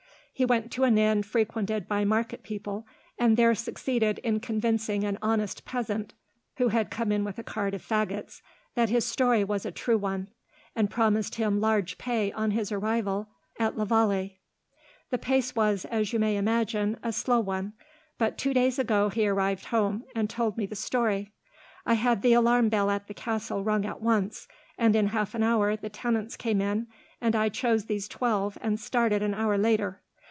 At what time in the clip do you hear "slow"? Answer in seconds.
17.13-17.39